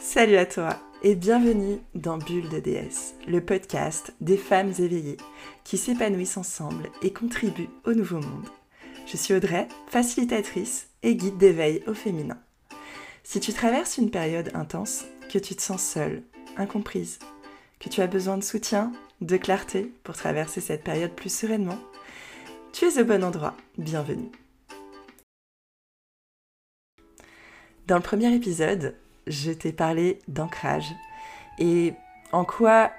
Salut 0.00 0.36
à 0.36 0.46
toi 0.46 0.78
et 1.02 1.14
bienvenue 1.14 1.78
dans 1.94 2.18
Bulle 2.18 2.48
de 2.48 2.58
déesse, 2.58 3.14
le 3.26 3.40
podcast 3.40 4.14
des 4.20 4.36
femmes 4.36 4.72
éveillées 4.78 5.16
qui 5.64 5.78
s'épanouissent 5.78 6.36
ensemble 6.36 6.90
et 7.02 7.12
contribuent 7.12 7.70
au 7.84 7.92
nouveau 7.92 8.20
monde. 8.20 8.48
Je 9.06 9.16
suis 9.16 9.34
Audrey, 9.34 9.68
facilitatrice 9.88 10.88
et 11.02 11.16
guide 11.16 11.38
d'éveil 11.38 11.82
au 11.86 11.94
féminin. 11.94 12.38
Si 13.24 13.40
tu 13.40 13.52
traverses 13.52 13.98
une 13.98 14.10
période 14.10 14.50
intense, 14.54 15.04
que 15.30 15.38
tu 15.38 15.56
te 15.56 15.62
sens 15.62 15.82
seule, 15.82 16.22
incomprise, 16.56 17.18
que 17.80 17.88
tu 17.88 18.00
as 18.00 18.06
besoin 18.06 18.38
de 18.38 18.44
soutien, 18.44 18.92
de 19.20 19.36
clarté 19.36 19.92
pour 20.04 20.16
traverser 20.16 20.60
cette 20.60 20.84
période 20.84 21.12
plus 21.12 21.34
sereinement, 21.34 21.78
tu 22.72 22.84
es 22.84 22.98
au 23.00 23.04
bon 23.04 23.24
endroit. 23.24 23.56
Bienvenue. 23.78 24.30
Dans 27.86 27.96
le 27.96 28.02
premier 28.02 28.34
épisode, 28.34 28.96
je 29.26 29.50
t'ai 29.52 29.72
parlé 29.72 30.20
d'ancrage 30.28 30.92
et 31.58 31.94
en 32.32 32.44
quoi, 32.44 32.90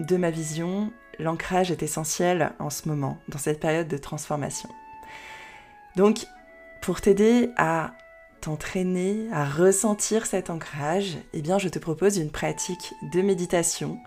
de 0.00 0.16
ma 0.16 0.30
vision, 0.30 0.92
l'ancrage 1.18 1.70
est 1.70 1.82
essentiel 1.82 2.52
en 2.58 2.70
ce 2.70 2.88
moment, 2.88 3.18
dans 3.28 3.38
cette 3.38 3.60
période 3.60 3.88
de 3.88 3.98
transformation? 3.98 4.68
Donc, 5.96 6.26
pour 6.82 7.00
t'aider 7.00 7.50
à 7.56 7.94
t'entraîner, 8.40 9.28
à 9.32 9.44
ressentir 9.44 10.26
cet 10.26 10.50
ancrage, 10.50 11.16
eh 11.32 11.42
bien, 11.42 11.58
je 11.58 11.68
te 11.68 11.78
propose 11.78 12.18
une 12.18 12.30
pratique 12.30 12.94
de 13.12 13.22
méditation 13.22 13.98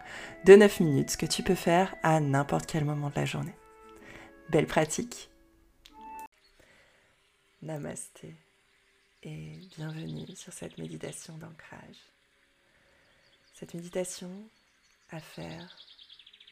de 0.45 0.55
9 0.55 0.79
minutes 0.79 1.17
que 1.17 1.25
tu 1.25 1.43
peux 1.43 1.55
faire 1.55 1.95
à 2.03 2.19
n'importe 2.19 2.65
quel 2.65 2.85
moment 2.85 3.09
de 3.09 3.15
la 3.15 3.25
journée. 3.25 3.55
Belle 4.49 4.67
pratique. 4.67 5.29
Namasté 7.61 8.35
et 9.23 9.57
bienvenue 9.75 10.33
sur 10.35 10.53
cette 10.53 10.77
méditation 10.77 11.37
d'ancrage. 11.37 11.97
Cette 13.53 13.73
méditation 13.73 14.49
à 15.09 15.19
faire 15.19 15.77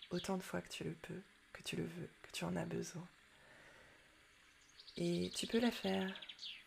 autant 0.10 0.38
de 0.38 0.44
fois 0.44 0.62
que 0.62 0.70
tu 0.70 0.84
le 0.84 0.94
peux, 0.94 1.22
que 1.54 1.64
tu 1.64 1.78
le 1.78 1.86
veux, 1.86 2.10
que 2.24 2.32
tu 2.32 2.44
en 2.44 2.56
as 2.58 2.66
besoin. 2.66 3.08
Et 4.98 5.32
tu 5.36 5.48
peux 5.48 5.60
la 5.60 5.72
faire 5.72 6.14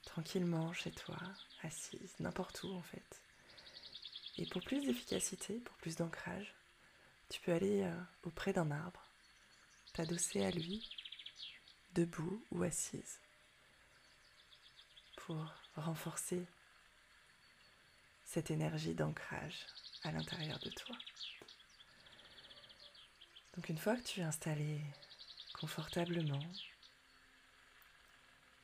tranquillement 0.04 0.72
chez 0.72 0.90
toi, 0.90 1.18
assise, 1.62 2.14
n'importe 2.18 2.62
où 2.62 2.72
en 2.72 2.82
fait. 2.82 3.20
Et 4.38 4.46
pour 4.46 4.62
plus 4.62 4.86
d'efficacité, 4.86 5.58
pour 5.58 5.76
plus 5.76 5.96
d'ancrage, 5.96 6.54
tu 7.28 7.40
peux 7.42 7.52
aller 7.52 7.82
euh, 7.82 8.00
auprès 8.22 8.54
d'un 8.54 8.70
arbre, 8.70 9.04
t'adosser 9.92 10.44
à 10.44 10.50
lui, 10.50 10.88
debout 11.94 12.42
ou 12.52 12.62
assise, 12.62 13.20
pour 15.16 15.59
renforcer 15.76 16.46
cette 18.24 18.50
énergie 18.50 18.94
d'ancrage 18.94 19.66
à 20.04 20.12
l'intérieur 20.12 20.58
de 20.60 20.70
toi. 20.70 20.96
Donc 23.56 23.68
une 23.68 23.78
fois 23.78 23.96
que 23.96 24.02
tu 24.02 24.20
es 24.20 24.22
installé 24.22 24.80
confortablement, 25.54 26.42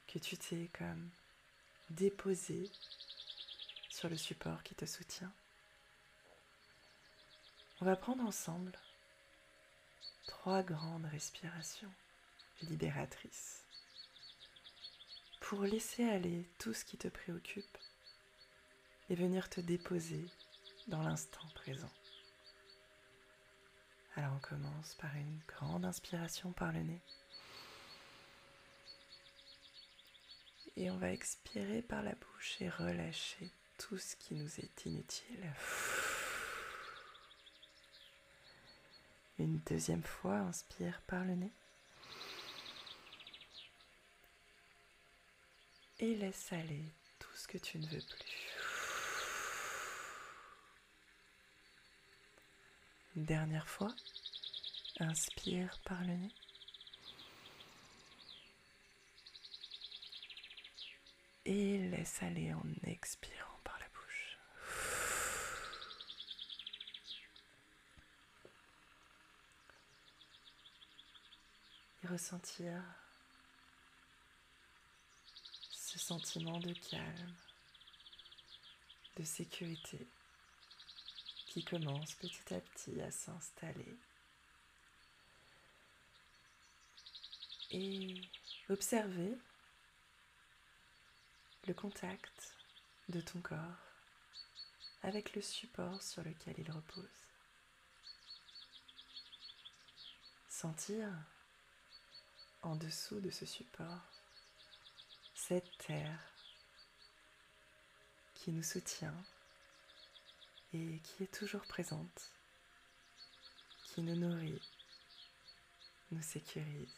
que 0.07 0.19
tu 0.19 0.39
t'es 0.39 0.71
comme 0.79 1.11
déposé 1.91 2.71
sur 3.91 4.09
le 4.09 4.17
support 4.17 4.63
qui 4.63 4.75
te 4.75 4.87
soutient, 4.87 5.33
on 7.81 7.85
va 7.85 7.97
prendre 7.97 8.25
ensemble 8.25 8.73
trois 10.27 10.63
grandes 10.63 11.07
respirations 11.07 11.93
libératrices 12.63 13.66
pour 15.41 15.63
laisser 15.63 16.05
aller 16.05 16.49
tout 16.59 16.75
ce 16.75 16.85
qui 16.85 16.97
te 16.97 17.09
préoccupe 17.09 17.79
et 19.09 19.15
venir 19.15 19.49
te 19.49 19.61
déposer 19.61 20.25
dans 20.89 21.03
l'instant 21.03 21.47
présent. 21.55 21.91
Alors 24.17 24.33
on 24.35 24.39
commence 24.39 24.95
par 24.95 25.15
une 25.15 25.41
grande 25.47 25.85
inspiration 25.85 26.53
par 26.53 26.73
le 26.73 26.81
nez. 26.81 27.01
Et 30.77 30.91
on 30.91 30.97
va 30.97 31.13
expirer 31.13 31.83
par 31.83 32.03
la 32.03 32.15
bouche 32.15 32.57
et 32.61 32.69
relâcher 32.69 33.51
tout 33.79 33.99
ce 33.99 34.17
qui 34.17 34.35
nous 34.35 34.61
est 34.61 34.87
inutile. 34.87 35.53
Une 39.39 39.59
deuxième 39.67 40.03
fois, 40.03 40.39
inspire 40.39 41.03
par 41.07 41.25
le 41.25 41.35
nez. 41.35 41.53
Et 45.99 46.15
laisse 46.15 46.53
aller 46.53 46.85
tout 47.19 47.35
ce 47.35 47.49
que 47.49 47.59
tu 47.59 47.79
ne 47.79 47.87
veux 47.87 48.01
plus. 48.03 48.47
Une 53.17 53.25
dernière 53.25 53.67
fois, 53.67 53.95
inspire 55.01 55.81
par 55.85 56.01
le 56.03 56.15
nez. 56.15 56.35
Et 61.47 61.79
laisse 61.79 62.23
aller 62.23 62.53
en 62.53 62.65
expirant 62.85 63.59
par 63.65 63.79
la 63.79 63.87
bouche. 63.89 64.39
Et 72.03 72.07
ressentir 72.09 72.83
sentiment 76.07 76.61
de 76.61 76.73
calme, 76.73 77.35
de 79.17 79.25
sécurité 79.25 80.07
qui 81.49 81.65
commence 81.65 82.15
petit 82.15 82.55
à 82.55 82.61
petit 82.61 83.01
à 83.01 83.11
s'installer. 83.11 83.97
Et 87.73 88.21
observer 88.69 89.37
le 91.67 91.75
contact 91.75 92.55
de 93.09 93.21
ton 93.21 93.41
corps 93.41 93.59
avec 95.03 95.35
le 95.35 95.43
support 95.43 96.01
sur 96.05 96.23
lequel 96.23 96.55
il 96.59 96.71
repose. 96.71 97.25
Sentir 100.49 101.09
en 102.63 102.77
dessous 102.77 103.19
de 103.19 103.31
ce 103.31 103.45
support 103.45 104.16
cette 105.37 105.79
terre 105.79 106.19
qui 108.35 108.51
nous 108.51 108.63
soutient 108.63 109.15
et 110.73 110.99
qui 111.05 111.23
est 111.23 111.33
toujours 111.33 111.65
présente, 111.67 112.33
qui 113.85 114.01
nous 114.01 114.17
nourrit, 114.17 114.61
nous 116.11 116.23
sécurise. 116.23 116.89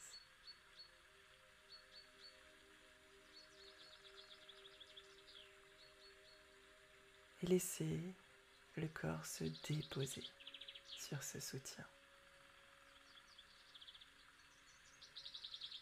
Et 7.43 7.47
laisser 7.47 8.01
le 8.77 8.89
corps 8.89 9.27
se 9.27 9.45
déposer 9.69 10.25
sur 10.97 11.23
ce 11.23 11.41
soutien. 11.41 11.85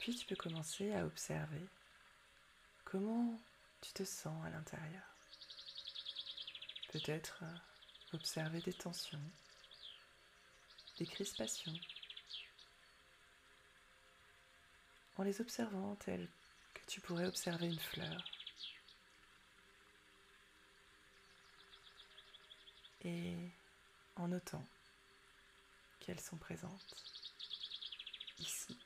Puis 0.01 0.17
tu 0.17 0.27
peux 0.27 0.37
commencer 0.37 0.93
à 0.95 1.07
observer 1.07 1.67
Comment 2.87 3.37
tu 3.81 3.93
te 3.95 4.05
sens 4.05 4.47
à 4.47 4.51
l'intérieur? 4.51 5.03
Peut-être 6.93 7.41
euh, 7.43 7.57
observer 8.13 8.61
des 8.61 8.73
tensions, 8.73 9.21
des 10.97 11.05
crispations. 11.05 11.75
En 15.17 15.25
les 15.25 15.41
observant 15.41 15.97
telles 15.97 16.29
que 16.75 16.87
tu 16.87 17.01
pourrais 17.01 17.27
observer 17.27 17.67
une 17.67 17.81
fleur. 17.81 18.25
Et 23.03 23.51
en 24.15 24.29
notant 24.29 24.65
qu'elles 25.99 26.21
sont 26.21 26.39
présentes 26.39 26.95
ici 28.39 28.79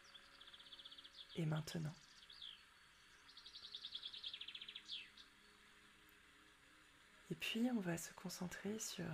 et 1.37 1.45
maintenant. 1.45 1.95
Puis 7.41 7.69
on 7.75 7.81
va 7.81 7.97
se 7.97 8.13
concentrer 8.13 8.79
sur 8.79 9.07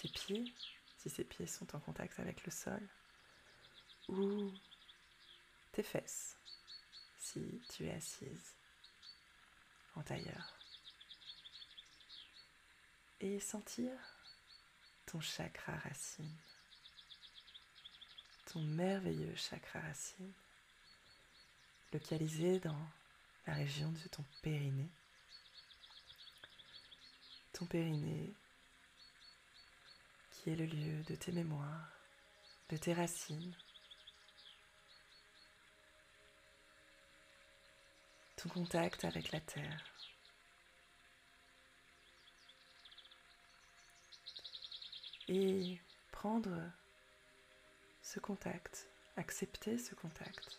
tes 0.00 0.08
pieds, 0.08 0.54
si 0.98 1.10
ces 1.10 1.24
pieds 1.24 1.46
sont 1.46 1.74
en 1.74 1.80
contact 1.80 2.18
avec 2.20 2.44
le 2.44 2.52
sol, 2.52 2.80
ou 4.08 4.52
tes 5.72 5.82
fesses, 5.82 6.36
si 7.18 7.60
tu 7.70 7.86
es 7.86 7.92
assise 7.92 8.54
en 9.96 10.02
tailleur. 10.02 10.52
Et 13.20 13.40
sentir 13.40 13.92
ton 15.06 15.20
chakra 15.20 15.76
racine, 15.78 16.36
ton 18.52 18.60
merveilleux 18.60 19.34
chakra 19.34 19.80
racine, 19.80 20.32
localisé 21.92 22.60
dans 22.60 22.88
la 23.46 23.54
région 23.54 23.90
de 23.90 24.08
ton 24.08 24.24
périnée 24.42 24.90
ton 27.56 27.64
périnée, 27.64 28.34
qui 30.30 30.50
est 30.50 30.56
le 30.56 30.66
lieu 30.66 31.02
de 31.04 31.14
tes 31.14 31.32
mémoires, 31.32 31.90
de 32.68 32.76
tes 32.76 32.92
racines, 32.92 33.56
ton 38.36 38.50
contact 38.50 39.06
avec 39.06 39.32
la 39.32 39.40
terre. 39.40 39.84
Et 45.28 45.80
prendre 46.12 46.70
ce 48.02 48.20
contact, 48.20 48.86
accepter 49.16 49.78
ce 49.78 49.94
contact 49.94 50.58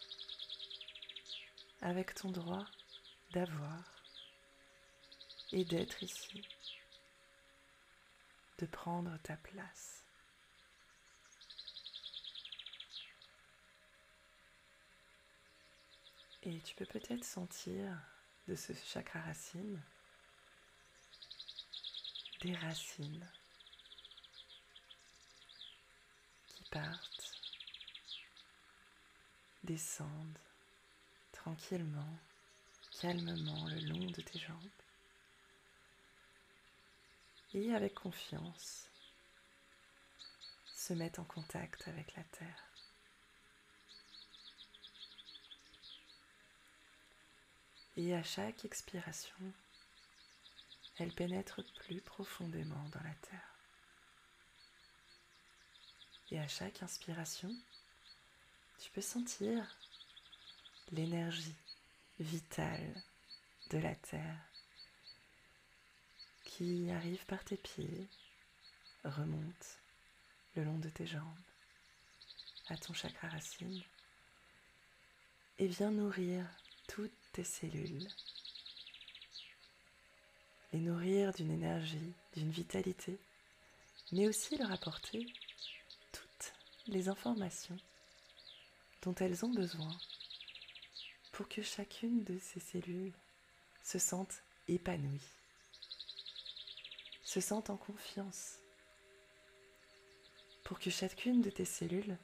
avec 1.81 2.15
ton 2.15 2.31
droit 2.31 2.65
d'avoir 3.33 3.97
et 5.51 5.63
d'être 5.63 6.01
ici, 6.03 6.41
de 8.57 8.65
prendre 8.65 9.17
ta 9.19 9.35
place. 9.37 10.03
Et 16.43 16.61
tu 16.61 16.75
peux 16.75 16.85
peut-être 16.85 17.25
sentir 17.25 17.99
de 18.47 18.55
ce 18.55 18.73
chakra 18.73 19.19
racine 19.19 19.81
des 22.41 22.55
racines 22.55 23.27
qui 26.47 26.63
partent, 26.65 27.35
descendent 29.63 30.39
tranquillement, 31.31 32.17
calmement 33.01 33.67
le 33.67 33.79
long 33.81 34.05
de 34.11 34.21
tes 34.21 34.39
jambes 34.39 34.57
avec 37.73 37.95
confiance 37.95 38.89
se 40.75 40.93
mettent 40.93 41.19
en 41.19 41.25
contact 41.25 41.87
avec 41.87 42.15
la 42.15 42.23
terre. 42.23 42.63
Et 47.97 48.13
à 48.13 48.23
chaque 48.23 48.63
expiration, 48.63 49.53
elle 50.97 51.13
pénètre 51.13 51.61
plus 51.79 51.99
profondément 52.01 52.89
dans 52.89 53.03
la 53.03 53.15
terre. 53.15 53.55
Et 56.29 56.39
à 56.39 56.47
chaque 56.47 56.83
inspiration, 56.83 57.53
tu 58.79 58.91
peux 58.91 59.01
sentir 59.01 59.77
l'énergie 60.91 61.55
vitale 62.19 63.03
de 63.71 63.79
la 63.79 63.95
terre 63.95 64.47
qui 66.57 66.89
arrive 66.89 67.23
par 67.27 67.43
tes 67.43 67.55
pieds, 67.55 68.07
remonte 69.03 69.79
le 70.55 70.63
long 70.63 70.79
de 70.79 70.89
tes 70.89 71.05
jambes 71.05 71.21
à 72.69 72.75
ton 72.75 72.93
chakra 72.93 73.27
racine 73.27 73.83
et 75.59 75.67
vient 75.67 75.91
nourrir 75.91 76.47
toutes 76.87 77.13
tes 77.31 77.43
cellules, 77.43 78.07
les 80.73 80.79
nourrir 80.79 81.31
d'une 81.31 81.51
énergie, 81.51 82.13
d'une 82.35 82.49
vitalité, 82.49 83.19
mais 84.11 84.27
aussi 84.27 84.57
leur 84.57 84.71
apporter 84.71 85.31
toutes 86.11 86.53
les 86.87 87.07
informations 87.07 87.77
dont 89.03 89.13
elles 89.13 89.45
ont 89.45 89.53
besoin 89.53 89.95
pour 91.33 91.47
que 91.47 91.61
chacune 91.61 92.23
de 92.23 92.39
ces 92.39 92.59
cellules 92.59 93.13
se 93.83 93.99
sente 93.99 94.41
épanouie 94.67 95.36
se 97.37 97.49
sentent 97.49 97.69
en 97.69 97.77
confiance 97.77 98.57
pour 100.63 100.79
que 100.79 100.89
chacune 100.89 101.43
de 101.43 101.51
tes 101.51 101.65
cellules 101.65 102.17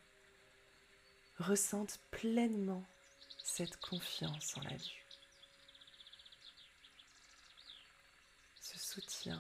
ressente 1.38 2.00
pleinement 2.10 2.84
cette 3.44 3.78
confiance 3.78 4.58
en 4.58 4.62
la 4.62 4.76
vie. 4.76 4.98
Ce 8.60 8.80
soutien 8.80 9.40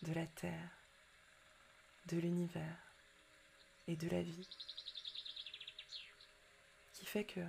de 0.00 0.14
la 0.14 0.26
Terre, 0.28 0.70
de 2.06 2.16
l'univers 2.16 2.78
et 3.86 3.96
de 3.96 4.08
la 4.08 4.22
vie 4.22 4.48
qui 6.94 7.04
fait 7.04 7.26
que 7.26 7.46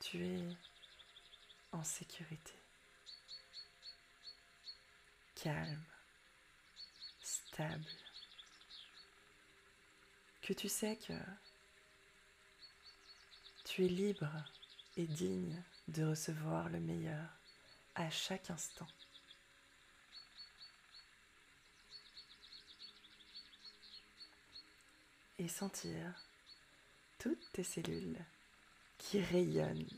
tu 0.00 0.24
es 0.24 0.56
en 1.72 1.84
sécurité 1.84 2.61
calme, 5.42 5.84
stable, 7.20 7.84
que 10.40 10.52
tu 10.52 10.68
sais 10.68 10.96
que 10.96 11.18
tu 13.64 13.84
es 13.84 13.88
libre 13.88 14.30
et 14.96 15.08
digne 15.08 15.60
de 15.88 16.04
recevoir 16.04 16.68
le 16.68 16.78
meilleur 16.78 17.28
à 17.96 18.08
chaque 18.08 18.50
instant. 18.50 18.86
Et 25.40 25.48
sentir 25.48 26.14
toutes 27.18 27.50
tes 27.50 27.64
cellules 27.64 28.24
qui 28.96 29.20
rayonnent 29.20 29.90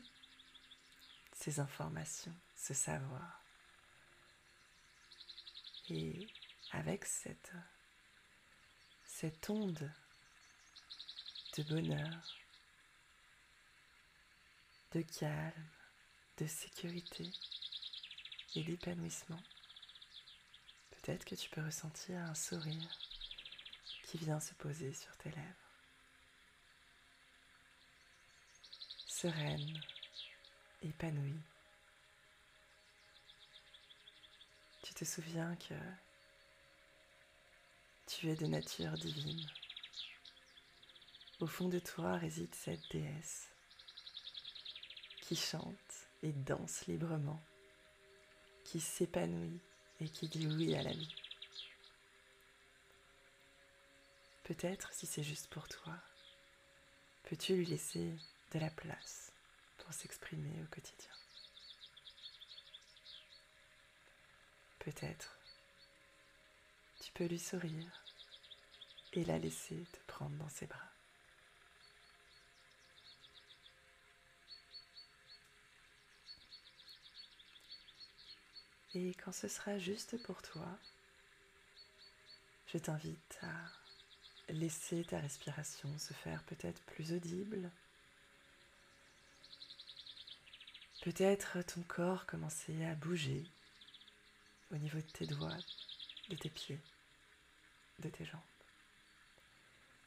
ces 1.33 1.59
informations, 1.59 2.35
ce 2.55 2.73
savoir. 2.73 3.44
Et 5.89 6.27
avec 6.71 7.05
cette, 7.05 7.51
cette 9.03 9.49
onde 9.49 9.91
de 11.57 11.63
bonheur, 11.63 12.37
de 14.93 15.01
calme, 15.01 15.69
de 16.37 16.47
sécurité 16.47 17.31
et 18.55 18.63
d'épanouissement, 18.63 19.41
peut-être 20.91 21.23
que 21.23 21.35
tu 21.35 21.49
peux 21.49 21.63
ressentir 21.63 22.17
un 22.17 22.35
sourire 22.35 22.97
qui 24.03 24.17
vient 24.17 24.39
se 24.39 24.53
poser 24.55 24.93
sur 24.93 25.15
tes 25.17 25.29
lèvres. 25.29 25.65
Sereine, 29.07 29.81
épanouie. 30.81 31.41
Tu 34.85 34.93
te 34.93 35.03
souviens 35.03 35.55
que 35.55 35.73
tu 38.05 38.29
es 38.29 38.35
de 38.35 38.45
nature 38.45 38.91
divine. 38.91 39.49
Au 41.39 41.47
fond 41.47 41.69
de 41.69 41.79
toi 41.79 42.17
réside 42.17 42.53
cette 42.53 42.91
déesse 42.91 43.49
qui 45.21 45.35
chante 45.35 45.73
et 46.21 46.31
danse 46.33 46.85
librement, 46.85 47.41
qui 48.63 48.79
s'épanouit 48.79 49.59
et 50.01 50.07
qui 50.07 50.29
dit 50.29 50.45
oui 50.45 50.75
à 50.75 50.83
la 50.83 50.91
vie. 50.93 51.15
Peut-être, 54.43 54.93
si 54.93 55.07
c'est 55.07 55.23
juste 55.23 55.47
pour 55.47 55.67
toi, 55.67 55.97
peux-tu 57.23 57.55
lui 57.55 57.65
laisser 57.65 58.13
de 58.53 58.59
la 58.59 58.69
place 58.69 59.31
pour 59.79 59.91
s'exprimer 59.95 60.61
au 60.61 60.67
quotidien? 60.67 61.24
Peut-être 64.85 65.39
tu 67.01 67.11
peux 67.13 67.25
lui 67.25 67.39
sourire 67.39 68.03
et 69.13 69.25
la 69.25 69.39
laisser 69.39 69.83
te 69.91 69.97
prendre 70.05 70.35
dans 70.37 70.49
ses 70.49 70.67
bras. 70.67 70.91
Et 78.93 79.15
quand 79.15 79.31
ce 79.31 79.47
sera 79.47 79.79
juste 79.79 80.21
pour 80.21 80.43
toi, 80.43 80.67
je 82.67 82.77
t'invite 82.77 83.39
à 83.41 84.51
laisser 84.53 85.03
ta 85.03 85.19
respiration 85.19 85.97
se 85.97 86.13
faire 86.13 86.43
peut-être 86.43 86.83
plus 86.83 87.11
audible. 87.11 87.71
Peut-être 91.01 91.63
ton 91.63 91.81
corps 91.81 92.27
commencer 92.27 92.85
à 92.85 92.93
bouger 92.93 93.49
au 94.71 94.77
niveau 94.77 94.97
de 94.97 95.11
tes 95.11 95.27
doigts, 95.27 95.57
de 96.29 96.35
tes 96.35 96.49
pieds, 96.49 96.81
de 97.99 98.09
tes 98.09 98.25
jambes. 98.25 98.41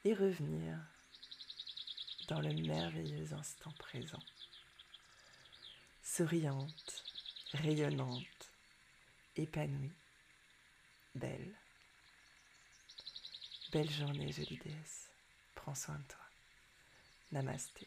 Et 0.05 0.15
revenir 0.15 0.79
dans 2.29 2.41
le 2.41 2.53
merveilleux 2.53 3.33
instant 3.33 3.73
présent. 3.79 4.23
Souriante, 6.03 7.05
rayonnante, 7.53 8.51
épanouie, 9.37 9.93
belle. 11.15 11.55
Belle 13.73 13.91
journée, 13.91 14.33
jolie 14.33 14.59
déesse. 14.59 15.11
Prends 15.55 15.75
soin 15.75 15.99
de 15.99 16.05
toi. 16.05 16.25
Namasté. 17.33 17.87